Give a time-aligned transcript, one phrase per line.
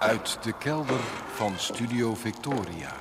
[0.00, 1.00] Uit de kelder
[1.34, 2.92] van Studio Victoria.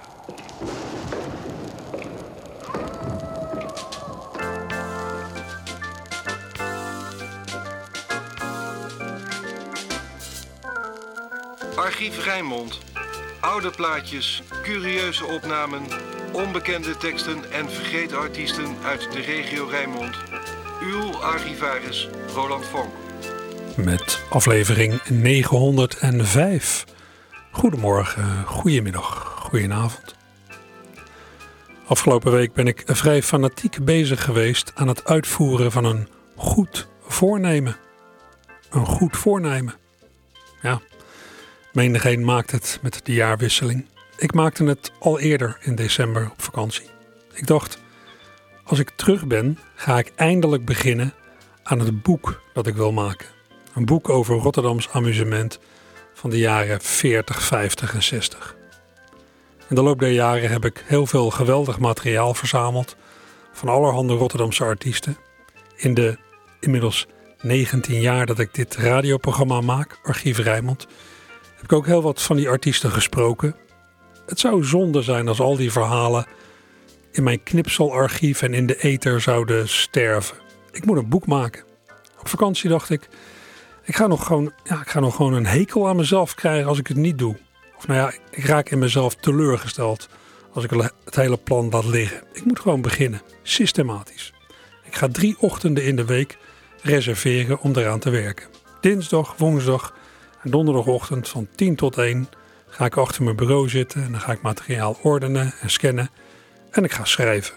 [11.75, 12.80] Archief Rijnmond.
[13.39, 15.84] Oude plaatjes, curieuze opnamen,
[16.31, 20.18] onbekende teksten en vergeten artiesten uit de regio Rijnmond.
[20.81, 23.09] Uw archivaris Roland Vonk.
[23.83, 26.86] Met aflevering 905.
[27.51, 30.15] Goedemorgen, goedemiddag, goedenavond.
[31.86, 37.75] Afgelopen week ben ik vrij fanatiek bezig geweest aan het uitvoeren van een goed voornemen.
[38.69, 39.75] Een goed voornemen.
[40.61, 40.81] Ja,
[41.73, 43.86] menigeen maakt het met de jaarwisseling.
[44.17, 46.89] Ik maakte het al eerder in december op vakantie.
[47.33, 47.80] Ik dacht,
[48.64, 51.14] als ik terug ben, ga ik eindelijk beginnen
[51.64, 53.38] aan het boek dat ik wil maken.
[53.73, 55.59] Een boek over Rotterdams amusement
[56.13, 58.55] van de jaren 40, 50 en 60.
[59.69, 62.95] In de loop der jaren heb ik heel veel geweldig materiaal verzameld
[63.52, 65.17] van allerhande Rotterdamse artiesten.
[65.75, 66.17] In de
[66.59, 67.07] inmiddels
[67.41, 70.88] 19 jaar dat ik dit radioprogramma maak, Archief Rijmond,
[71.55, 73.55] heb ik ook heel wat van die artiesten gesproken.
[74.25, 76.25] Het zou zonde zijn als al die verhalen
[77.11, 80.38] in mijn knipselarchief en in de ether zouden sterven.
[80.72, 81.63] Ik moet een boek maken.
[82.19, 83.07] Op vakantie dacht ik,
[83.83, 86.80] ik ga nog gewoon, ja, ik ga nog gewoon een hekel aan mezelf krijgen als
[86.80, 87.38] ik het niet doe.
[87.77, 90.09] Of nou ja, ik raak in mezelf teleurgesteld
[90.53, 92.23] als ik het hele plan laat liggen.
[92.33, 94.33] Ik moet gewoon beginnen, systematisch.
[94.83, 96.38] Ik ga drie ochtenden in de week
[96.81, 98.47] reserveren om eraan te werken.
[98.81, 99.94] Dinsdag, woensdag
[100.41, 102.30] en donderdagochtend van 10 tot 1
[102.67, 106.09] ga ik achter mijn bureau zitten en dan ga ik materiaal ordenen en scannen
[106.72, 107.55] en ik ga schrijven.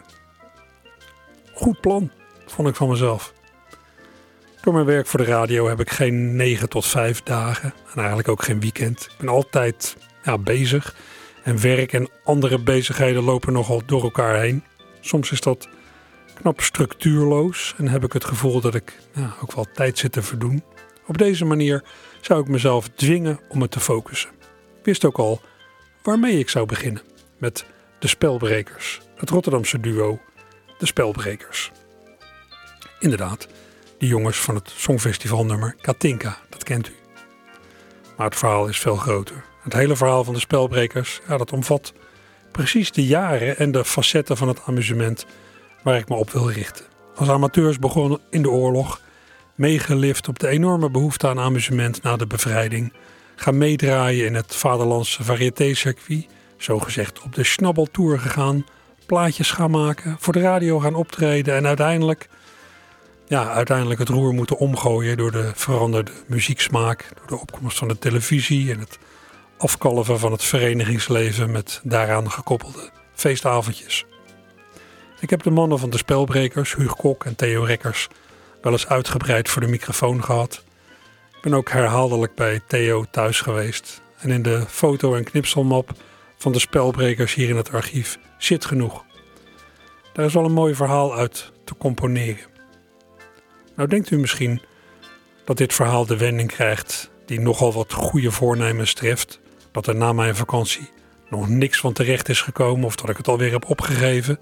[1.54, 2.10] Goed plan,
[2.46, 3.32] vond ik van mezelf.
[4.62, 8.28] Door mijn werk voor de radio heb ik geen 9 tot 5 dagen en eigenlijk
[8.28, 9.02] ook geen weekend.
[9.02, 10.94] Ik ben altijd ja, bezig
[11.42, 14.64] en werk en andere bezigheden lopen nogal door elkaar heen.
[15.00, 15.68] Soms is dat
[16.34, 20.22] knap structuurloos en heb ik het gevoel dat ik ja, ook wel tijd zit te
[20.22, 20.62] verdoen.
[21.06, 21.84] Op deze manier
[22.20, 24.30] zou ik mezelf dwingen om het te focussen.
[24.78, 25.40] Ik wist ook al
[26.02, 27.02] waarmee ik zou beginnen.
[27.38, 27.64] Met
[27.98, 30.20] de Spelbrekers, het Rotterdamse duo
[30.78, 31.70] De Spelbrekers.
[32.98, 33.48] Inderdaad,
[34.02, 36.92] die jongens van het Songfestivalnummer Katinka, dat kent u.
[38.16, 39.44] Maar het verhaal is veel groter.
[39.62, 41.92] Het hele verhaal van de Spelbrekers, dat omvat
[42.50, 45.26] precies de jaren en de facetten van het amusement
[45.82, 46.84] waar ik me op wil richten.
[47.16, 49.00] Als amateurs begonnen in de oorlog,
[49.54, 52.92] meegelift op de enorme behoefte aan amusement na de bevrijding,
[53.36, 56.26] gaan meedraaien in het vaderlandse variété-circuit,
[56.56, 58.64] zogezegd op de Schnabbeltour gegaan,
[59.06, 62.28] plaatjes gaan maken, voor de radio gaan optreden en uiteindelijk,
[63.32, 67.98] ja, uiteindelijk het roer moeten omgooien door de veranderde muzieksmaak, door de opkomst van de
[67.98, 68.98] televisie en het
[69.58, 74.04] afkalven van het verenigingsleven met daaraan gekoppelde feestavondjes.
[75.20, 78.08] Ik heb de mannen van de spelbrekers, Huug Kok en Theo Rekkers,
[78.62, 80.64] wel eens uitgebreid voor de microfoon gehad.
[81.36, 84.02] Ik ben ook herhaaldelijk bij Theo thuis geweest.
[84.18, 85.92] En in de foto- en knipselmap
[86.38, 89.04] van de spelbrekers hier in het archief zit genoeg.
[90.12, 92.51] Daar is wel een mooi verhaal uit te componeren.
[93.82, 94.62] Nou denkt u misschien
[95.44, 99.40] dat dit verhaal de wending krijgt die nogal wat goede voornemens treft.
[99.72, 100.90] Dat er na mijn vakantie
[101.30, 104.38] nog niks van terecht is gekomen of dat ik het alweer heb opgegeven.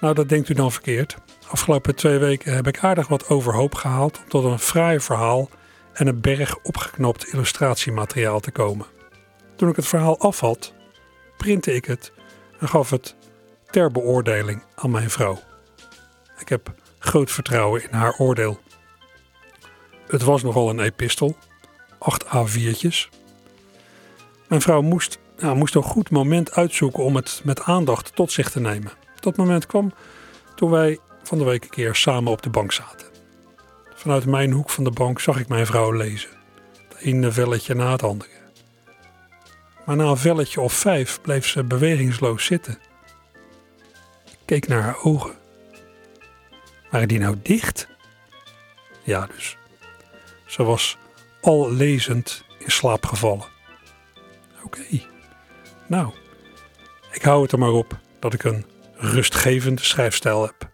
[0.00, 1.16] Nou, dat denkt u dan verkeerd.
[1.48, 5.50] Afgelopen twee weken heb ik aardig wat overhoop gehaald om tot een fraai verhaal
[5.92, 8.86] en een berg opgeknopt illustratiemateriaal te komen.
[9.56, 10.74] Toen ik het verhaal af had,
[11.36, 12.12] printte ik het
[12.58, 13.14] en gaf het
[13.70, 15.38] ter beoordeling aan mijn vrouw.
[16.38, 18.60] Ik heb groot vertrouwen in haar oordeel.
[20.06, 21.36] Het was nogal een epistel,
[21.98, 23.08] acht A4'tjes.
[24.48, 28.50] Mijn vrouw moest, nou, moest een goed moment uitzoeken om het met aandacht tot zich
[28.50, 28.92] te nemen.
[29.20, 29.92] Dat moment kwam
[30.54, 33.06] toen wij van de week een keer samen op de bank zaten.
[33.94, 36.30] Vanuit mijn hoek van de bank zag ik mijn vrouw lezen.
[36.88, 38.30] Het ene velletje na het andere.
[39.86, 42.78] Maar na een velletje of vijf bleef ze bewegingsloos zitten.
[44.30, 45.37] Ik keek naar haar ogen.
[46.90, 47.88] Waren die nou dicht?
[49.02, 49.56] Ja, dus.
[50.46, 50.96] Ze was
[51.40, 53.46] al lezend in slaap gevallen.
[54.62, 54.82] Oké.
[55.86, 56.12] Nou,
[57.12, 58.64] ik hou het er maar op dat ik een
[58.94, 60.68] rustgevende schrijfstijl heb.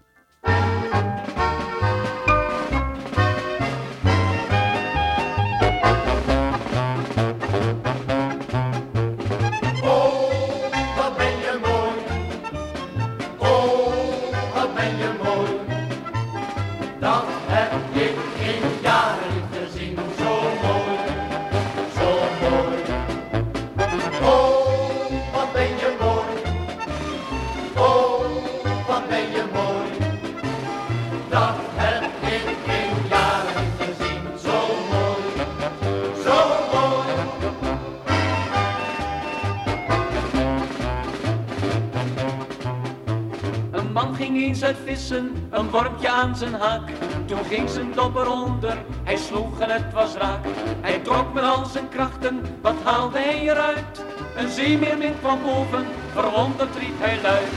[49.94, 50.44] Was raak.
[50.81, 54.05] Hij trok met al zijn krachten, wat haalde hij eruit?
[54.37, 57.49] Een zeemeermin kwam boven, verwonderd riep hij luid.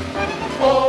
[0.61, 0.86] Oh,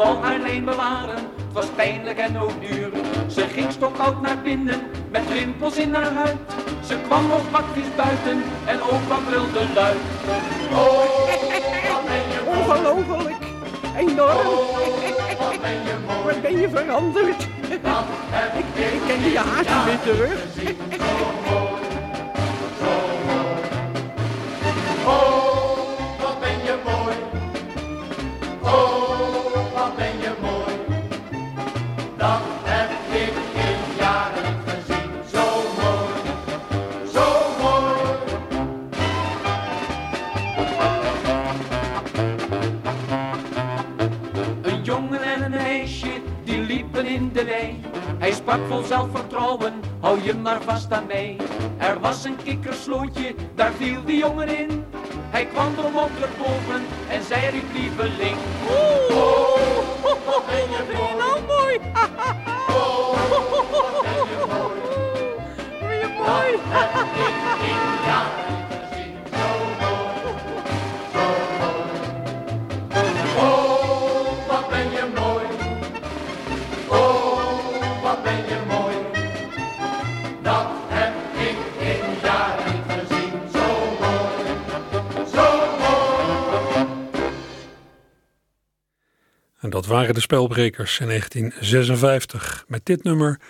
[0.00, 2.90] Wou haar leen bewaren, het was pijnlijk en ook duur.
[3.26, 4.80] Ze ging stokoud naar binnen,
[5.10, 6.36] met rimpels in haar huid.
[6.86, 8.78] Ze kwam nog bakjes buiten, en
[9.74, 9.96] luid.
[10.72, 11.28] Oh,
[11.90, 12.58] wat ben je mooi.
[12.58, 13.36] Ongelooflijk.
[13.96, 14.46] Enorm.
[15.38, 16.24] Wat ben je mooi.
[16.24, 17.46] Wat ben je veranderd.
[17.82, 21.59] Dat heb ik Ik ken je haast niet meer terug.
[50.70, 51.36] Vast aan mij.
[51.78, 54.84] Er was een kikkerslootje, daar viel die jongen in.
[55.30, 55.74] Hij kwam
[89.80, 92.64] dat waren de spelbrekers in 1956.
[92.68, 93.40] Met dit nummer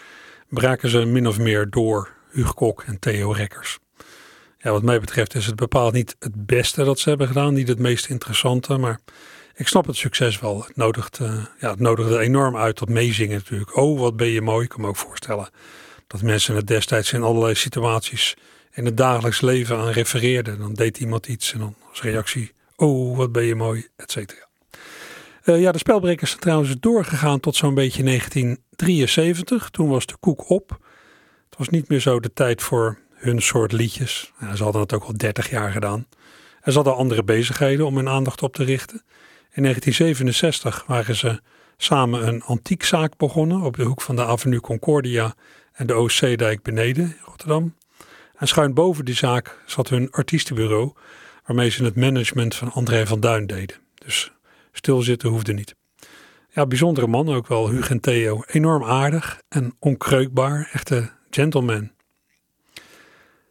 [0.49, 3.79] braken ze min of meer door Hugo Kok en Theo Rekkers.
[4.59, 7.69] Ja, wat mij betreft is het bepaald niet het beste dat ze hebben gedaan, niet
[7.69, 9.01] het meest interessante, maar
[9.55, 10.67] ik snap het succes wel.
[10.75, 13.77] Het eh, ja, het nodigde enorm uit tot meezingen natuurlijk.
[13.77, 14.65] Oh, wat ben je mooi.
[14.65, 15.49] Ik kan me ook voorstellen
[16.07, 18.37] dat mensen het destijds in allerlei situaties
[18.73, 20.59] in het dagelijks leven aan refereerden.
[20.59, 24.50] Dan deed iemand iets en dan als reactie, oh, wat ben je mooi, et cetera.
[25.43, 29.71] Eh, ja, de spelbrekers zijn trouwens doorgegaan tot zo'n beetje 1973.
[29.71, 30.79] Toen was de koek op.
[31.49, 34.33] Het was niet meer zo de tijd voor hun soort liedjes.
[34.41, 36.07] Ja, ze hadden het ook al 30 jaar gedaan.
[36.61, 39.03] En ze hadden andere bezigheden om hun aandacht op te richten.
[39.53, 41.41] In 1967 waren ze
[41.77, 45.35] samen een antiekzaak begonnen op de hoek van de Avenue Concordia
[45.73, 47.75] en de OC-dijk beneden in Rotterdam.
[48.37, 50.93] En schuin boven die zaak zat hun artiestenbureau,
[51.47, 53.77] waarmee ze het management van André van Duin deden.
[53.95, 54.33] Dus
[54.73, 55.75] stilzitten hoefde niet.
[56.49, 58.43] Ja, bijzondere man ook wel, Hugo en Theo.
[58.47, 61.91] Enorm aardig en onkreukbaar, echte gentleman.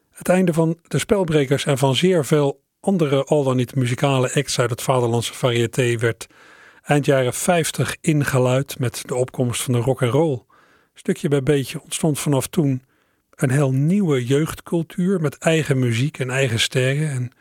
[0.09, 4.59] Het einde van de spelbrekers en van zeer veel andere al dan niet muzikale acts
[4.59, 6.27] uit het vaderlandse variété werd
[6.83, 10.41] eind jaren 50 ingeluid met de opkomst van de rock and roll.
[10.93, 12.83] Stukje bij beetje ontstond vanaf toen
[13.35, 17.09] een heel nieuwe jeugdcultuur met eigen muziek en eigen sterren.
[17.09, 17.31] En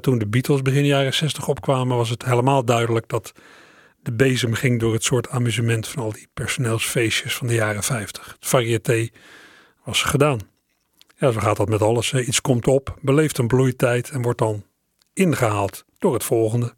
[0.00, 3.32] toen de Beatles begin jaren 60 opkwamen was het helemaal duidelijk dat
[4.02, 8.26] de bezem ging door het soort amusement van al die personeelsfeestjes van de jaren 50.
[8.26, 9.08] Het variété
[9.84, 10.40] was gedaan.
[11.16, 12.12] Ja, zo gaat dat met alles.
[12.12, 14.64] Iets komt op, beleeft een bloeitijd en wordt dan
[15.12, 16.74] ingehaald door het volgende.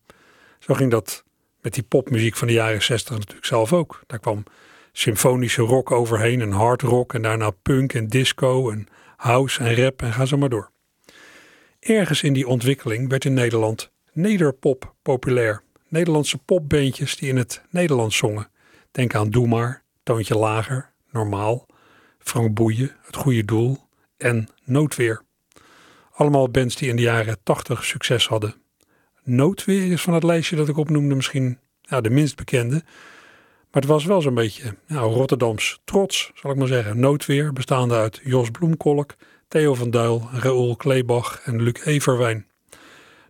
[0.59, 1.25] Zo ging dat
[1.61, 4.02] met die popmuziek van de jaren 60 natuurlijk zelf ook.
[4.07, 4.45] Daar kwam
[4.93, 8.87] symfonische rock overheen en hard rock en daarna punk en disco en
[9.17, 10.71] house en rap en ga zo maar door.
[11.80, 15.62] Ergens in die ontwikkeling werd in Nederland nederpop populair.
[15.88, 18.50] Nederlandse popbandjes die in het Nederlands zongen.
[18.90, 21.66] Denk aan Doe maar, Toontje Lager, Normaal,
[22.18, 23.78] Frank Boeien, Het Goede Doel
[24.16, 25.22] en Noodweer.
[26.12, 28.54] Allemaal bands die in de jaren 80 succes hadden.
[29.22, 32.82] Noodweer is van het lijstje dat ik opnoemde misschien ja, de minst bekende.
[33.70, 37.00] Maar het was wel zo'n beetje nou, Rotterdams trots, zal ik maar zeggen.
[37.00, 39.14] Noodweer, bestaande uit Jos Bloemkolk,
[39.50, 42.47] Theo van Duil, Raoul Kleebach en Luc Everwijn.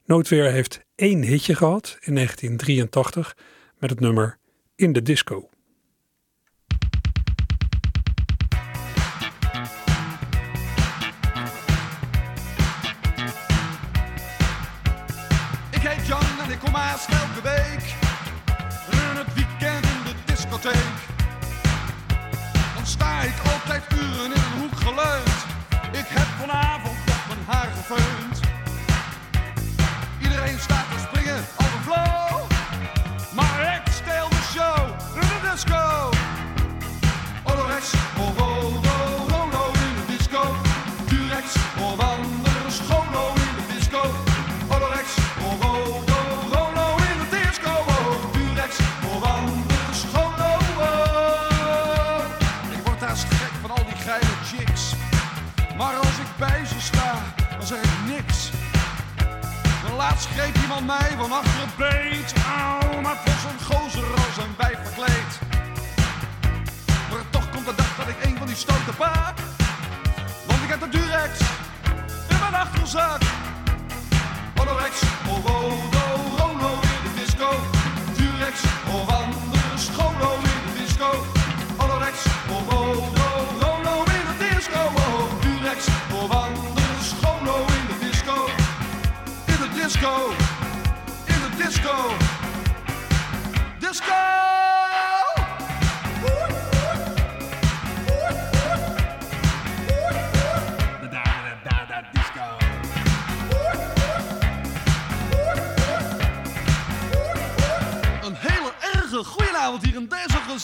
[0.04, 3.36] Noodweer heeft één hitje gehad in 1983
[3.78, 4.38] met het nummer
[4.76, 5.48] In de Disco.
[16.06, 17.94] Jan en ik kom haast elke week.
[18.90, 20.96] En het weekend in de discotheek.
[22.74, 24.39] Dan sta ik altijd uren in
[27.90, 28.19] nothing.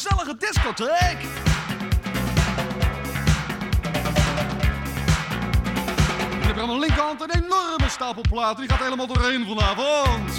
[0.07, 1.19] Gezellige discotheek.
[6.41, 8.61] Ik heb aan mijn linkerhand een enorme stapel platen.
[8.61, 10.31] Die gaat helemaal doorheen vanavond.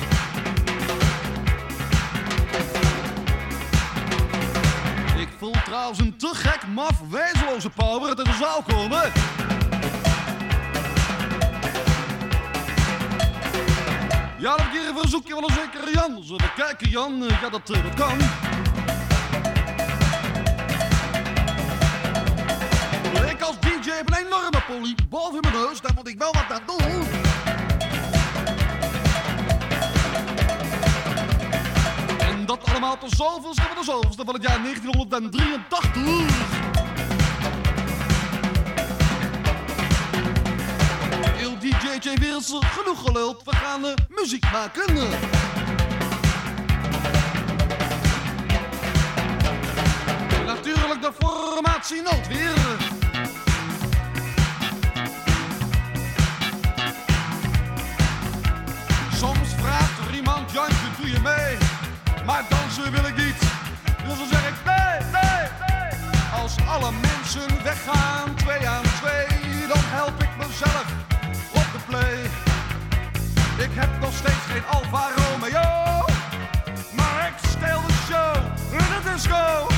[5.17, 9.11] Ik voel trouwens een te gek, maf, wezenloze power uit de zaal komen.
[14.39, 16.23] Ja, dan heb ik een verzoekje van een zekere Jan.
[16.23, 17.23] Zullen we kijken, Jan?
[17.23, 18.17] Eh, Ja, dat, eh, dat kan.
[23.97, 25.81] DJ heb een enorme polie boven mijn neus.
[25.81, 27.05] Daar moet ik wel wat aan doen.
[32.19, 33.83] En dat allemaal tot zoveelste van de
[34.25, 36.01] van het jaar 1983.
[41.35, 43.43] Heel DJJ Wereldse genoeg geluld.
[43.43, 44.93] We gaan eh, muziek maken.
[50.45, 52.96] Natuurlijk de formatie noodweer.
[60.27, 61.57] Iemand, Jantje, doe je mee?
[62.25, 63.39] Maar dansen wil ik niet.
[64.07, 66.41] Dus dan zeg ik nee, nee, nee.
[66.41, 70.85] Als alle mensen weggaan, twee aan twee, dan help ik mezelf
[71.53, 72.23] op de play.
[73.67, 76.05] Ik heb nog steeds geen Alfa Romeo,
[76.95, 78.35] maar ik steel de show
[78.71, 79.76] in de disco.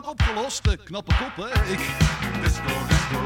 [0.00, 0.66] Opgelost.
[0.66, 1.72] Eh, Knappe kop, hè?
[1.72, 1.78] Ik.
[2.42, 3.20] Disco, disco.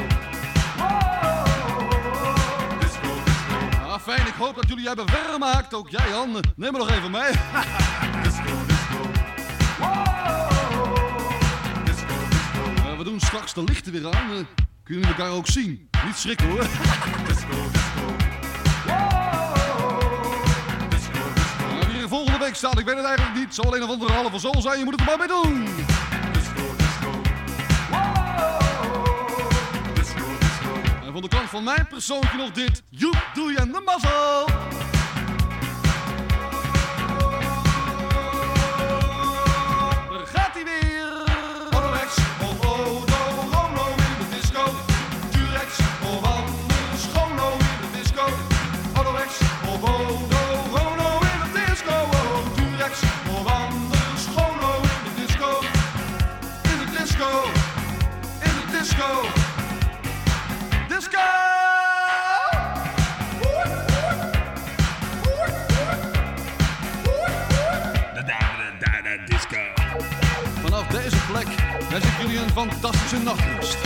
[2.80, 3.86] Disco, disco.
[3.86, 5.74] Ah, fijn, ik hoop dat jullie hebben vermaakt.
[5.74, 6.32] Ook jij, Jan.
[6.56, 7.30] Neem me nog even mee.
[8.22, 9.00] disco, disco.
[11.84, 12.96] Disco, disco.
[12.96, 14.30] We doen straks de lichten weer aan.
[14.30, 14.44] Eh,
[14.84, 15.88] kunnen jullie elkaar ook zien?
[16.06, 16.58] Niet schrikken hoor.
[17.26, 18.14] disco, disco.
[22.08, 23.54] Volgende week staat, ik weet het eigenlijk niet.
[23.54, 25.64] Zal alleen een andere halve zol zijn, je moet het er maar mee doen.
[31.16, 32.82] Van de kant van mijn persoontje nog dit.
[32.90, 34.85] Joep, doe je de mazzel.
[72.60, 73.76] Fantastische nachtrust.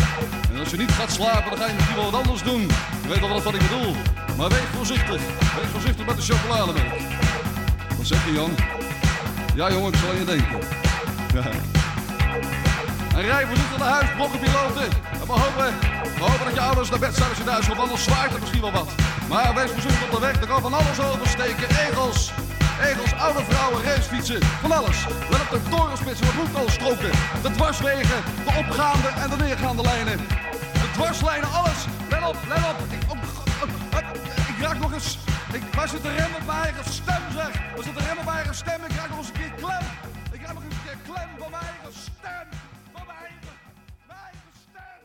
[0.52, 2.60] En als je niet gaat slapen, dan ga je misschien wel wat anders doen.
[3.02, 3.94] Je weet wel wat ik bedoel.
[4.36, 5.20] Maar wees voorzichtig.
[5.56, 6.92] Wees voorzichtig met de chocolademelk.
[7.96, 8.50] Wat zeg je, Jan?
[9.54, 10.58] Ja, jongen, ik zal je denken.
[11.34, 11.42] Ja.
[13.16, 14.82] En rij voorzichtig naar huis, blokkenpiloten.
[15.20, 15.74] En we hopen,
[16.16, 18.40] we hopen dat je ouders naar bed zijn als je thuis komt, anders zwaait er
[18.40, 18.88] misschien wel wat.
[19.28, 21.68] Maar wees voorzichtig op de weg, er kan van alles oversteken.
[21.86, 22.32] Egels,
[22.88, 24.98] egels, oude vrouwen, racefietsen, van alles.
[25.30, 27.10] Let op de torenspitsen, de bloedkoolstroken,
[27.42, 30.18] de dwarswegen, de opgaande en de neergaande lijnen.
[30.82, 31.80] De dwarslijnen, alles.
[32.10, 32.78] Let op, let op.
[32.96, 33.18] Ik, op,
[33.64, 34.04] op, op,
[34.52, 35.18] ik raak nog eens,
[35.52, 37.52] ik, waar zit de rem op mijn eigen stem zeg?
[37.74, 38.80] Waar zit de rem op mijn eigen stem?
[38.88, 39.84] Ik raak nog eens een keer klem.
[40.32, 42.46] Ik raak nog eens een keer klem van mijn eigen stem.
[42.92, 43.32] Van mijn
[44.70, 45.00] stem.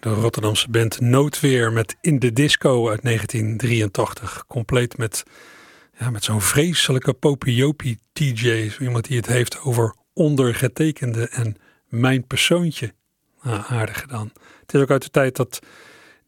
[0.00, 4.44] De Rotterdamse band Noodweer met In de Disco uit 1983.
[4.46, 5.24] Compleet met,
[5.98, 8.68] ja, met zo'n vreselijke popiopie DJ.
[8.68, 11.56] Zo iemand die het heeft over ondergetekende en
[11.88, 12.94] mijn persoontje.
[13.42, 14.32] Nou, aardig gedaan.
[14.60, 15.58] Het is ook uit de tijd dat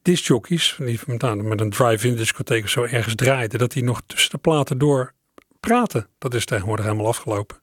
[0.03, 4.31] discjockeys, die met name met een drive-in discotheek zo ergens draaiden, dat die nog tussen
[4.31, 5.13] de platen door
[5.61, 6.09] praten.
[6.19, 7.57] Dat is tegenwoordig helemaal afgelopen.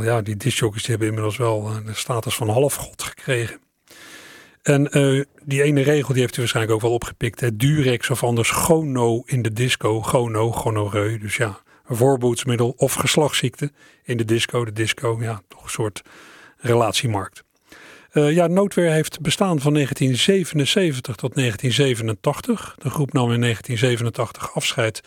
[0.00, 3.60] Ja, die discjockeys die hebben inmiddels wel eh, de status van halfgod gekregen.
[4.66, 7.40] En eh, die ene regel die heeft u waarschijnlijk ook wel opgepikt.
[7.40, 7.56] Hè?
[7.56, 10.02] Durex of anders gono in de disco.
[10.02, 11.18] Gono, gonoreu.
[11.18, 13.72] Dus ja, een voorboedsmiddel of geslachtsziekte
[14.04, 14.64] in de disco.
[14.64, 16.02] De disco, ja, toch een soort
[16.56, 17.44] relatiemarkt.
[18.10, 22.76] Eh, ja, Noodweer heeft bestaan van 1977 tot 1987.
[22.78, 25.00] De groep nam in 1987 afscheid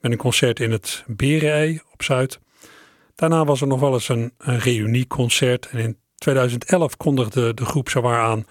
[0.00, 2.38] met een concert in het Berenei op Zuid.
[3.14, 5.68] Daarna was er nog wel eens een, een reunieconcert.
[5.70, 8.44] En in 2011 kondigde de groep zowaar aan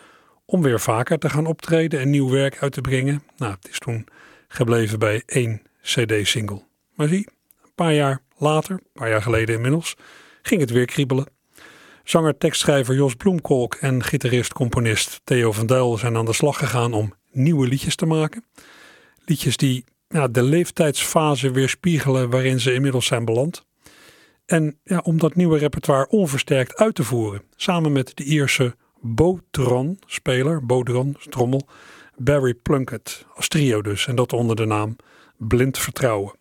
[0.46, 3.24] om weer vaker te gaan optreden en nieuw werk uit te brengen.
[3.38, 4.08] Nou, het is toen
[4.48, 6.64] gebleven bij één CD-single.
[6.94, 7.28] Maar zie,
[7.64, 9.96] een paar jaar later, een paar jaar geleden inmiddels,
[10.42, 11.28] ging het weer kriebelen.
[12.04, 17.14] Zanger, tekstschrijver Jos Bloemkolk en gitarist-componist Theo van Duil zijn aan de slag gegaan om
[17.32, 18.46] nieuwe liedjes te maken.
[19.26, 19.86] Liedjes die
[20.32, 23.66] de leeftijdsfase weerspiegelen waarin ze inmiddels zijn beland.
[24.46, 28.76] En ja, om dat nieuwe repertoire onversterkt uit te voeren, samen met de Ierse
[29.06, 31.68] Botron-speler, Bodron, trommel,
[32.16, 34.96] Barry Plunkett, als trio dus, en dat onder de naam
[35.38, 36.34] Blind Vertrouwen.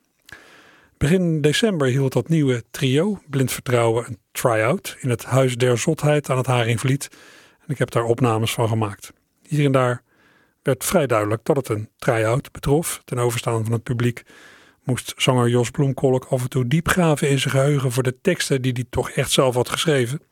[0.99, 6.31] Begin december hield dat nieuwe trio, Blind Vertrouwen, een try-out in het Huis der Zotheid
[6.31, 7.09] aan het Haringvliet.
[7.61, 9.13] En ik heb daar opnames van gemaakt.
[9.43, 10.03] Hier en daar
[10.63, 13.03] werd vrij duidelijk dat het een try-out betrof.
[13.05, 14.23] Ten overstaan van het publiek
[14.83, 18.63] moest zanger Jos Bloemkolk af en toe diep graven in zijn geheugen voor de teksten
[18.63, 20.23] die hij toch echt zelf had geschreven.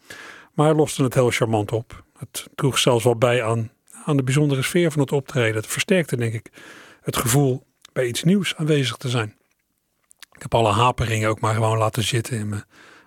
[0.55, 2.05] Maar hij loste het heel charmant op.
[2.20, 3.70] Het droeg zelfs wel bij aan,
[4.04, 5.54] aan de bijzondere sfeer van het optreden.
[5.54, 6.50] Het versterkte, denk ik,
[7.00, 9.37] het gevoel bij iets nieuws aanwezig te zijn.
[10.33, 12.64] Ik heb alle haperingen ook maar gewoon laten zitten in mijn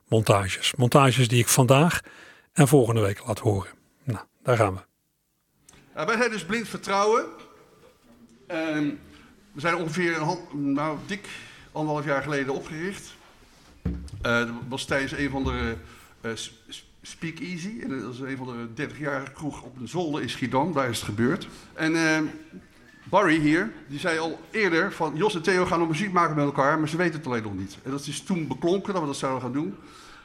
[0.07, 0.73] montages.
[0.75, 1.99] Montages die ik vandaag
[2.53, 3.71] en volgende week laat horen.
[4.03, 4.79] Nou, daar gaan we.
[5.95, 7.25] Ja, wij zijn dus blind vertrouwen.
[8.47, 8.89] Ehm,
[9.51, 11.27] we zijn ongeveer een nou, dik
[11.71, 13.13] anderhalf jaar geleden opgericht.
[13.83, 15.75] Eh, dat was tijdens een van de
[16.33, 16.53] s-
[17.05, 17.79] Speak Easy.
[17.81, 20.73] En dat is een van de 30-jarige kroeg op een zolder in Schiedam.
[20.73, 21.47] Daar is het gebeurd.
[21.73, 22.23] En ehm,
[23.03, 26.45] Barry hier, die zei al eerder van Jos en Theo gaan nog muziek maken met
[26.45, 27.77] elkaar, maar ze weten het alleen nog niet.
[27.83, 29.75] En dat is toen beklonken dat we dat zouden gaan doen.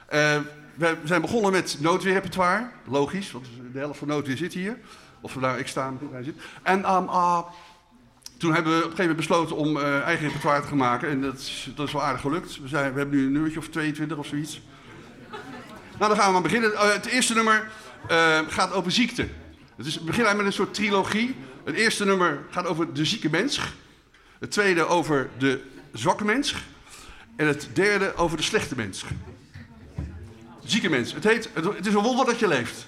[0.06, 0.38] Eh,
[0.74, 4.78] we zijn begonnen met noodweerrepertoire, logisch, want de helft van noodweer zit hier.
[5.20, 6.36] Of nou, ik sta, hij zit.
[6.62, 7.46] En ehm, ah,
[8.36, 11.08] toen hebben we op een gegeven moment besloten om eh, eigen repertoire te gaan maken.
[11.08, 12.60] En dat is, dat is wel aardig gelukt.
[12.60, 14.60] We, zijn, we hebben nu een nummertje of 22 of zoiets.
[15.98, 16.74] Nou, dan gaan we maar beginnen.
[16.74, 17.70] Eh, het eerste nummer
[18.08, 19.28] eh, gaat over ziekte.
[19.76, 21.36] Het is, we beginnen met een soort trilogie.
[21.64, 23.60] Het eerste nummer gaat over de zieke mens.
[24.38, 25.60] Het tweede over de
[25.92, 26.54] zwakke mens.
[27.36, 29.04] En het derde over de slechte mens.
[30.64, 31.12] Zieke mens.
[31.12, 32.86] Het, heet, het, het is een wonder dat je leeft.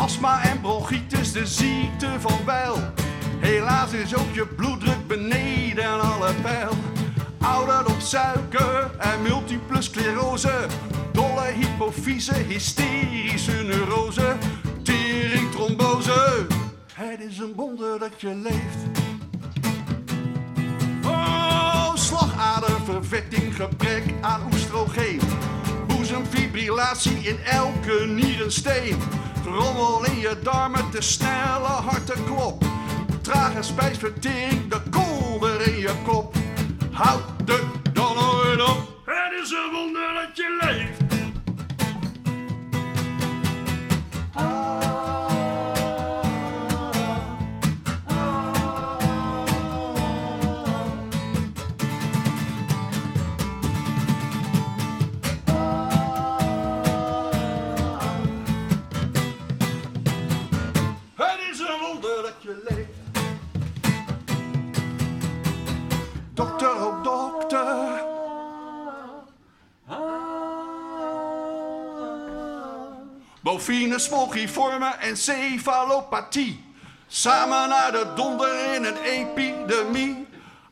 [0.00, 2.92] Astma en bronchitis, de ziekte van Weil.
[3.38, 6.70] Helaas is ook je bloeddruk beneden alle pijl.
[7.40, 10.66] Ouderdom, suiker en multiple sclerose.
[11.12, 14.36] Dolle hypofyse, hysterische neurose.
[14.82, 16.46] Tering, trombose.
[16.92, 18.98] Het is een wonder dat je leeft.
[21.04, 25.20] Oh, slagadervervetting, gebrek aan oestrogeen.
[25.86, 28.96] Boezemfibrillatie in elke nierensteen.
[29.44, 32.64] Rommel in je darmen, te snelle hartenklop.
[33.22, 36.34] Trage spijsvertering, de kolder in je kop.
[36.92, 38.88] Houd de dan nooit op.
[39.04, 41.09] Het is een wonder dat je leeft.
[73.70, 76.64] Bovine, smolgiforme en cefalopathie.
[77.06, 80.26] Samen naar de donder in een epidemie.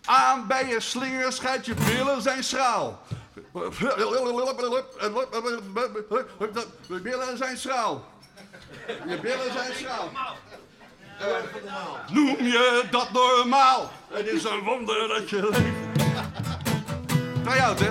[0.04, 3.02] Aan bij je slinger schijt je billen zijn schraal.
[6.88, 8.04] Je billen zijn schraal.
[9.06, 10.10] Je billen zijn schraal.
[12.10, 13.90] Noem je dat normaal?
[14.10, 16.06] Het is een wonder dat je leeft.
[17.44, 17.90] Try out, hè?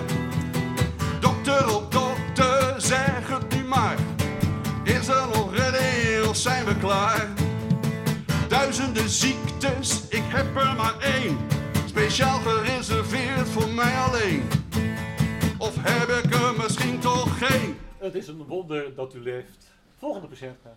[1.20, 4.07] Dokter op dokter, zeg het nu maar.
[5.08, 7.28] Is er nog redding of zijn we klaar?
[8.48, 11.38] Duizenden ziektes, ik heb er maar één.
[11.86, 14.50] Speciaal gereserveerd voor mij alleen.
[15.58, 17.80] Of heb ik er misschien toch geen?
[17.98, 19.68] Het is een wonder dat u leeft.
[19.98, 20.58] Volgende patiënt.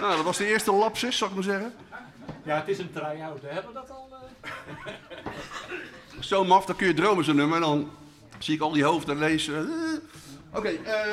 [0.00, 1.74] Nou, dat was de eerste lapsus, zou ik maar zeggen.
[2.42, 3.42] Ja, het is een try-out.
[3.42, 4.08] Hebben we dat al?
[4.12, 5.32] eh?
[6.20, 7.56] Zo maf, dan kun je dromen zo'n nummer.
[7.56, 7.90] En dan
[8.38, 9.56] zie ik al die hoofden lezen.
[9.56, 11.12] Eh, Oké, eh,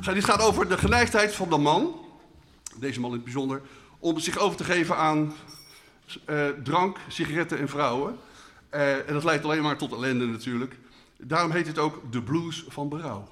[0.00, 1.94] ga- dit gaat over de geneigdheid van de man,
[2.76, 3.62] deze man in het bijzonder,
[3.98, 5.32] om zich over te geven aan
[6.24, 8.16] eh, drank, sigaretten en vrouwen.
[8.68, 10.76] Eh, en dat leidt alleen maar tot ellende natuurlijk.
[11.16, 13.28] Daarom heet het ook de blues van berouw.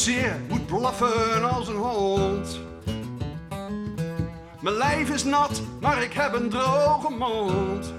[0.00, 2.60] Zeer, moet blaffen als een hond.
[4.60, 7.92] Mijn lijf is nat, maar ik heb een droge mond.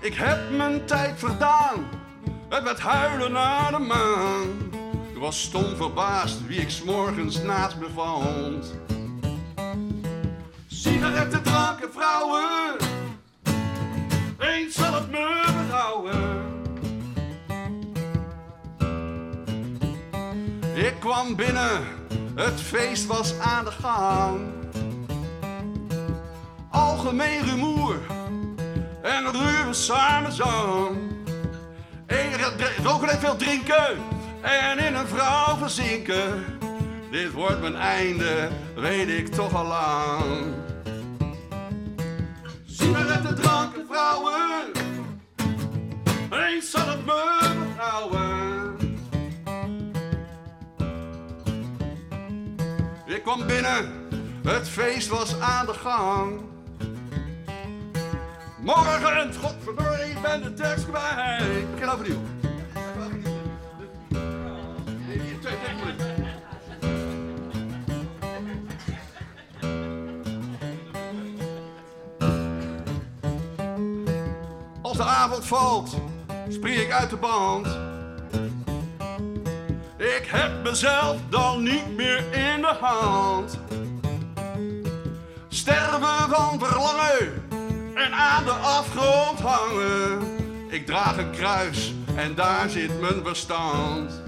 [0.00, 1.88] Ik heb mijn tijd verdaan,
[2.48, 4.48] het werd huilen naar de maan.
[5.12, 8.74] Ik was stom verbaasd wie ik 's morgens naast me vond.
[10.66, 12.76] Sigaretten, drank en vrouwen,
[14.38, 16.49] eens zal het me berouwen.
[21.00, 21.82] Kwam binnen,
[22.34, 24.40] het feest was aan de gang.
[26.70, 27.96] Algemeen rumoer
[29.02, 30.98] en ruwe samenzang.
[32.82, 33.98] Roken en veel drinken
[34.40, 36.44] en in een vrouw verzinken.
[37.10, 40.54] Dit wordt mijn einde, weet ik toch al lang.
[42.66, 44.72] Sigaretten, dranken, vrouwen,
[46.30, 48.39] eens zal het me berouwen.
[53.20, 54.08] Ik kwam binnen,
[54.42, 56.40] het feest was aan de gang.
[58.60, 61.40] Morgen, godverdorie, ik ben de tekst kwijt.
[61.40, 62.18] Ik begin overnieuw.
[74.82, 75.96] Als de avond valt
[76.48, 77.89] spring ik uit de band.
[80.16, 83.58] Ik heb mezelf dan niet meer in de hand.
[85.48, 87.48] Sterven van verlangen
[87.94, 90.18] en aan de afgrond hangen.
[90.68, 94.22] Ik draag een kruis en daar zit mijn verstand.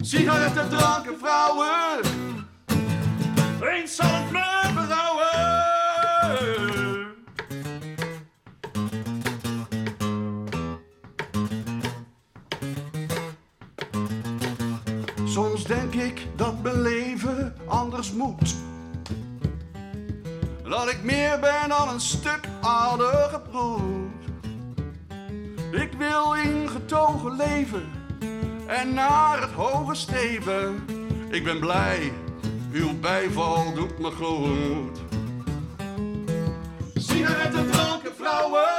[0.00, 2.00] Sigaretten, dranken, vrouwen.
[3.60, 4.30] Eens zal het
[15.94, 18.54] ik dat mijn leven anders moet.
[20.68, 23.82] Dat ik meer ben dan een stuk aardige brood.
[25.70, 27.84] Ik wil ingetogen leven
[28.66, 30.84] en naar het hoge streven.
[31.30, 32.12] Ik ben blij,
[32.72, 34.98] uw bijval doet me groot.
[36.94, 38.73] Sigaretten, dranken, vrouwen,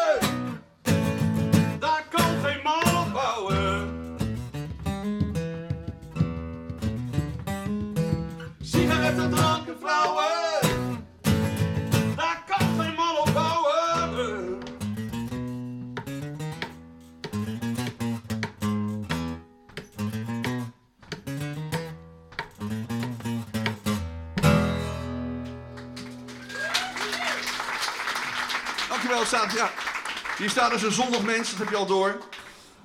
[30.45, 32.17] Hier staat dus een zondag mens, dat heb je al door.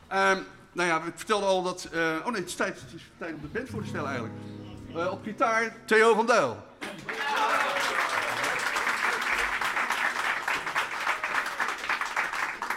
[0.08, 0.38] Ehm,
[0.72, 1.88] nou ja, ik vertelde al dat...
[1.92, 2.78] eh, oh nee, het is tijd,
[3.18, 4.34] tijd om de band voor te stellen eigenlijk.
[4.94, 6.66] Eh, op gitaar, Theo van Duil.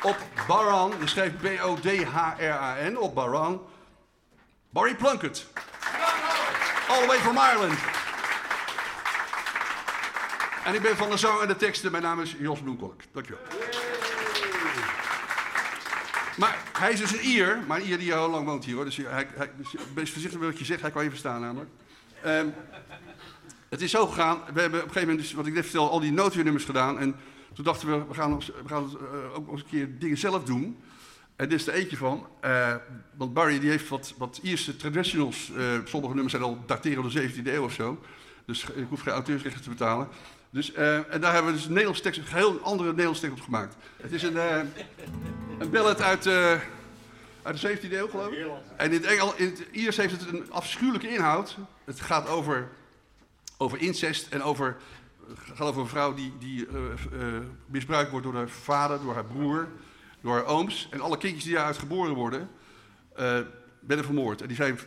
[0.02, 0.17] Op
[0.48, 3.62] Baran, je schrijft B-O-D-H-R-A-N, op Baran.
[4.69, 5.46] Barry Plunkett.
[6.89, 7.80] All the way from Ireland.
[10.65, 11.91] En ik ben van de zang en de teksten.
[11.91, 13.02] Mijn naam is Jos Bloemkolk.
[13.12, 13.41] Dankjewel.
[16.38, 18.86] Maar hij is dus een Ier, maar een Ier die al lang woont hier hoor.
[18.86, 21.69] Dus hij, hij, dus wees voorzichtig met wat je zegt, hij kan je verstaan namelijk.
[22.24, 22.48] Ehm,
[23.69, 25.89] het is zo gegaan, we hebben op een gegeven moment, dus, wat ik net vertel,
[25.89, 27.00] al die noodweernummers gedaan.
[27.00, 27.15] En
[27.54, 30.43] toen dachten we, we gaan, we gaan eh, ook nog eens een keer dingen zelf
[30.43, 30.78] doen.
[31.36, 32.28] En dit is er eentje van.
[32.41, 32.76] eh,
[33.17, 35.52] want Barry die heeft wat, wat Ierse traditionals.
[35.58, 38.00] eh, sommige nummers zijn al dateren de 17e eeuw of zo.
[38.46, 40.08] Dus ik hoef geen auteursrechten te betalen.
[40.54, 43.38] Dus, eh, en daar hebben we dus een Nederlandse tekst, een heel andere Nederlandse tekst
[43.38, 43.76] op gemaakt.
[44.02, 44.62] Het is een, eh,
[45.60, 46.52] een ballad uit, eh,
[47.42, 48.48] uit de 17e eeuw, geloof ik.
[48.78, 51.58] En in het, Engel, in het Iers heeft het een afschuwelijke inhoud.
[51.84, 52.70] Het gaat over,
[53.58, 54.78] over incest en over,
[55.36, 56.68] gaat over een vrouw die, die
[57.66, 59.68] misbruikt wordt door haar vader, door haar broer,
[60.22, 60.88] door haar ooms.
[60.92, 62.50] En alle kindjes die daaruit geboren worden,
[63.80, 64.42] werden vermoord.
[64.42, 64.80] En die zijn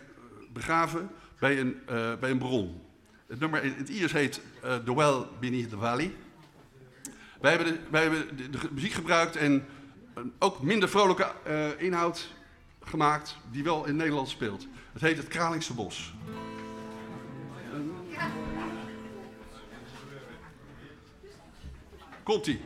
[0.52, 1.80] begraven bij een,
[2.20, 2.85] bij een bron.
[3.26, 6.14] Het nummer het Iers heet eh, The Well Beneath the Valley.
[7.40, 9.66] Wij hebben de, wij hebben de, muziek gebruikt en
[10.38, 12.34] ook minder vrolijke eh, inhoud
[12.80, 14.66] gemaakt die wel in Nederland speelt.
[14.92, 16.14] Het heet Het Kralingse Bos.
[22.22, 22.60] Komt-ie.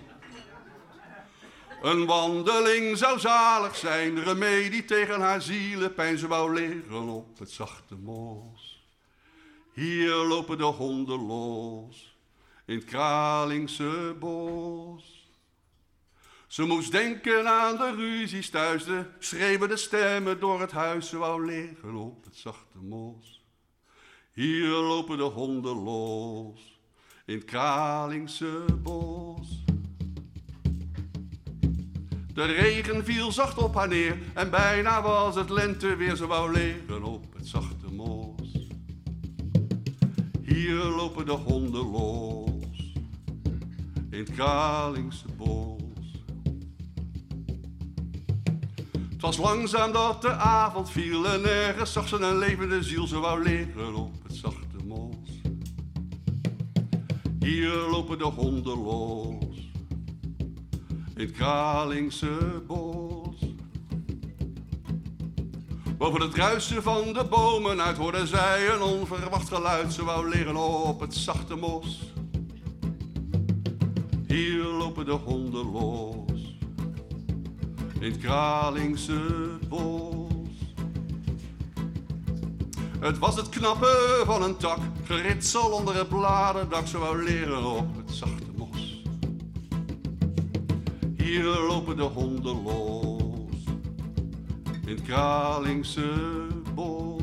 [1.82, 6.18] Een wandeling zou zalig zijn, remedie tegen haar zielenpijn.
[6.18, 8.69] Ze wou liggen op het zachte mos.
[9.72, 12.16] Hier lopen de honden los,
[12.66, 15.28] in het Kralingse bos.
[16.46, 21.08] Ze moest denken aan de ruzies thuis, de schreeuwende stemmen door het huis.
[21.08, 23.44] Ze wou liggen op het zachte mos.
[24.32, 26.80] Hier lopen de honden los,
[27.26, 29.64] in het Kralingse bos.
[32.34, 36.16] De regen viel zacht op haar neer en bijna was het lente weer.
[36.16, 37.79] Ze wou liggen op het zachte.
[40.60, 42.92] Hier lopen de honden los,
[44.10, 45.82] in het Kralingse bos.
[49.10, 53.06] Het was langzaam dat de avond viel en nergens zag ze een levende ziel.
[53.06, 55.40] Ze wou liggen op het zachte mos.
[57.38, 59.70] Hier lopen de honden los,
[61.14, 63.19] in het Kralingse bos.
[66.00, 69.92] Boven het ruisen van de bomen uit hoorde zij een onverwacht geluid.
[69.92, 72.12] Ze wou liggen op het zachte mos.
[74.26, 76.56] Hier lopen de honden los,
[78.00, 79.20] in het Kralingse
[79.68, 80.52] bos.
[83.00, 86.86] Het was het knappen van een tak, geritsel onder het bladerdak.
[86.86, 89.02] Ze wou liggen op het zachte mos.
[91.16, 93.19] Hier lopen de honden los,
[94.90, 96.12] in het Kralingse
[96.74, 97.22] bos.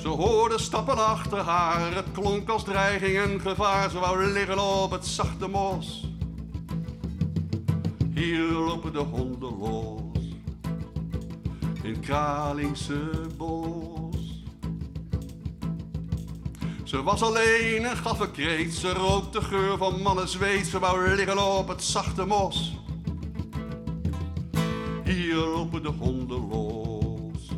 [0.00, 3.90] Ze hoorde stappen achter haar, het klonk als dreiging en gevaar.
[3.90, 6.08] Ze wou liggen op het zachte mos.
[8.14, 10.24] Hier lopen de honden los.
[11.82, 14.44] In Kralingse bos.
[16.84, 18.74] Ze was alleen en gaf een kreet.
[18.74, 20.66] Ze rook de geur van mannen zweet.
[20.66, 22.79] Ze wou liggen op het zachte mos.
[25.20, 27.48] Hier lopen de honden los.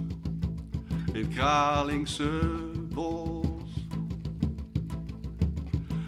[1.13, 2.41] In Kralingse
[2.95, 3.47] bos.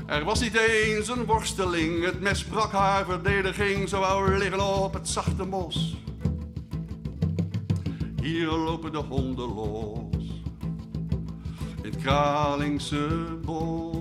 [0.06, 4.92] Er was niet eens een worsteling, het mes brak haar verdediging, zo wou liggen op
[4.94, 5.96] het zachte mos.
[8.22, 10.42] Hier lopen de honden los,
[11.82, 13.93] in Kralingse bos.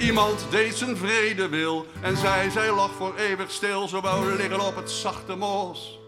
[0.00, 4.66] Iemand deed zijn vrede wil en zij, zij lag voor eeuwig stil, zo wou liggen
[4.66, 5.98] op het zachte mos.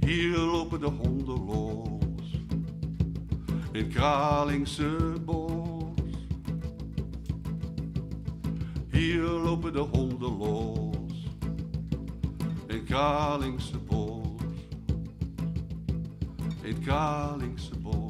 [0.00, 2.40] Hier lopen de honden los
[3.72, 6.12] in Kralingse bos.
[8.90, 11.28] Hier lopen de honden los
[12.66, 14.42] in Kralingse bos.
[16.62, 18.03] In Kralingse bos.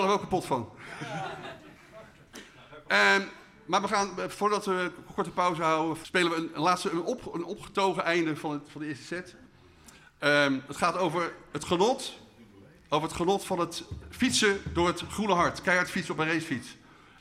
[0.00, 0.68] Ben er- Ik ben er zelf ook kapot van.
[2.86, 3.22] Ehm,
[3.66, 7.02] maar we gaan, eh, voordat we een korte pauze houden, spelen we een, laatste een,
[7.02, 9.34] op, een opgetogen einde van, het, van de eerste set.
[10.18, 12.18] Ehm, het gaat over het genot,
[12.88, 15.60] over het genot van het fietsen door het groene hart.
[15.62, 16.76] Keihard fietsen op een racefiets.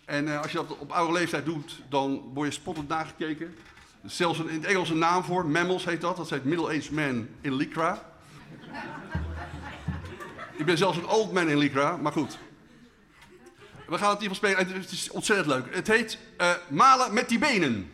[0.05, 3.55] En eh, als je dat op oude leeftijd doet, dan word je spottend nagekeken.
[4.05, 6.17] Zelfs een, in het Engels een naam voor, Mammals heet dat.
[6.17, 8.11] Dat heet Middle-aged Man in Lycra.
[10.57, 12.37] Ik ben zelfs een old man in Lycra, maar goed.
[13.93, 15.75] We gaan het in ieder geval spelen en het is ontzettend leuk.
[15.75, 17.91] Het heet eh, Malen met die benen.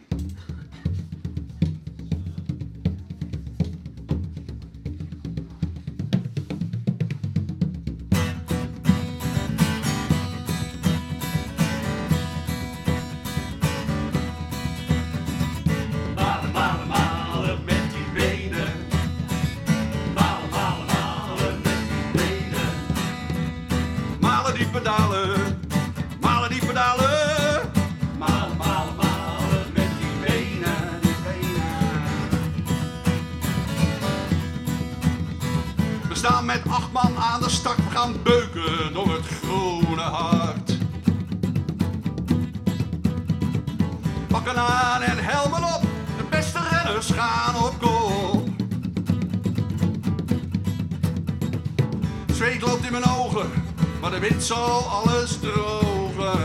[54.39, 56.39] Wind zal alles drogen.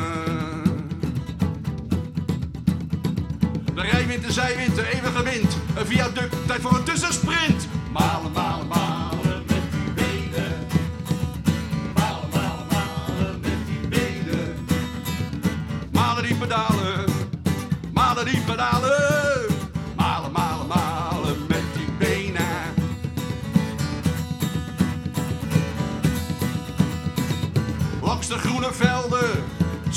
[3.75, 5.57] De rijwind, de zijwind, de eeuwige wind.
[5.77, 7.69] Een viaduct, tijd voor een tussensprint.
[7.93, 8.84] Malen, malen, malen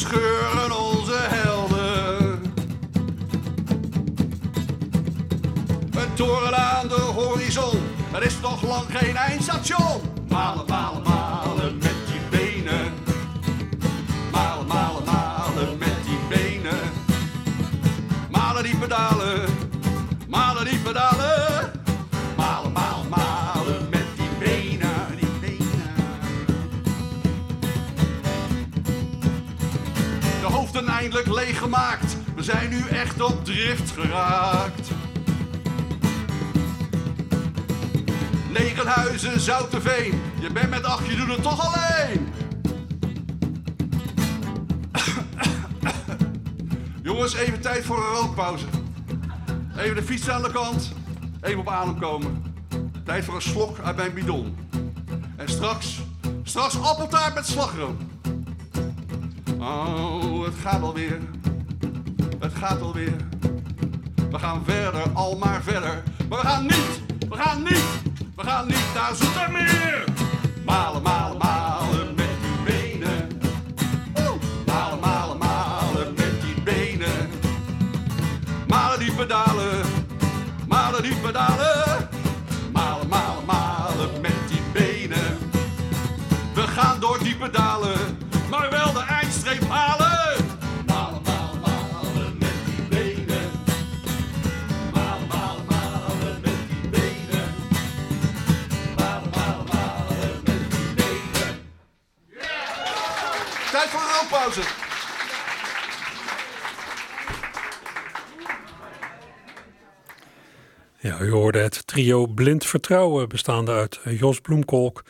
[0.07, 2.39] scheuren onze helden.
[5.91, 7.79] Een toren aan de horizon,
[8.13, 10.01] er is nog lang geen eindstation.
[10.29, 12.93] Malen, malen, malen met die benen.
[14.31, 16.91] Malen, malen, malen met die benen.
[18.31, 19.49] Malen die pedalen,
[20.27, 21.16] malen die pedalen.
[32.47, 34.89] Zijn nu echt op drift geraakt.
[38.53, 40.21] Negen huizen, Zouterveen.
[40.39, 42.27] Je bent met acht, je doet het toch alleen.
[47.07, 48.65] Jongens, even tijd voor een rookpauze.
[49.77, 50.91] Even de fiets aan de kant.
[51.41, 52.43] Even op adem komen.
[53.03, 54.57] Tijd voor een slok uit mijn bidon.
[55.35, 55.99] En straks,
[56.43, 57.97] straks appeltaart met slagroom.
[59.59, 61.19] Oh, het gaat alweer.
[62.59, 63.15] Gaat alweer.
[64.31, 66.03] We gaan verder, al maar verder.
[66.29, 67.85] Maar we gaan niet, we gaan niet,
[68.35, 70.03] we gaan niet naar Zoetermeer.
[70.65, 73.27] Malen, malen, malen met die benen.
[74.65, 77.29] Malen, malen, malen met die benen.
[78.67, 79.85] Malen die pedalen,
[80.67, 82.09] malen die pedalen.
[82.71, 85.37] Malen, malen, malen met die benen.
[86.53, 87.96] We gaan door diepe dalen,
[111.27, 115.03] u hoorde het trio Blind Vertrouwen, bestaande uit Jos Bloemkolk,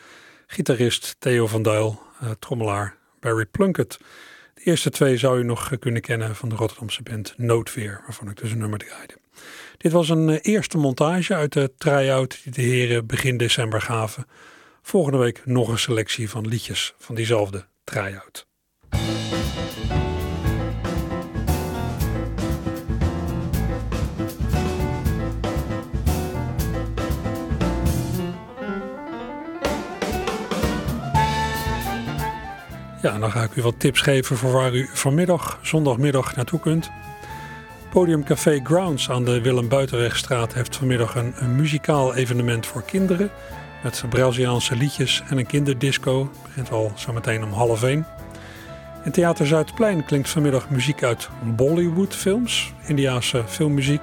[0.46, 3.98] gitarist Theo van Duil, eh, trommelaar Barry Plunkett.
[4.54, 8.36] De eerste twee zou u nog kunnen kennen van de Rotterdamse band Noodweer, waarvan ik
[8.36, 9.14] dus een nummer draaide.
[9.76, 14.26] Dit was een eh, eerste montage uit de try-out die de heren begin december gaven.
[14.82, 18.46] Volgende week nog een selectie van liedjes van diezelfde try-out.
[33.02, 36.90] Ja, dan ga ik u wat tips geven voor waar u vanmiddag, zondagmiddag, naartoe kunt.
[37.90, 43.30] Podium Café Grounds aan de Willem Buitenwegstraat heeft vanmiddag een, muzikaal evenement voor kinderen.
[43.82, 46.20] Met Braziliaanse liedjes en een kinderdisco.
[46.20, 48.06] Het begint al zometeen om half één.
[49.04, 54.02] In Theater Zuidplein klinkt vanmiddag muziek uit Bollywood films, Indiaanse filmmuziek,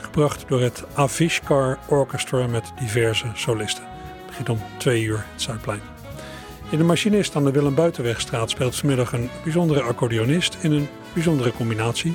[0.00, 3.84] gebracht door het Avishkar Orchestra met diverse solisten.
[3.84, 5.95] Het begint om twee uur het Zuidplein.
[6.70, 11.52] In de machinist aan de Willem Buitenwegstraat speelt vanmiddag een bijzondere accordeonist in een bijzondere
[11.52, 12.14] combinatie.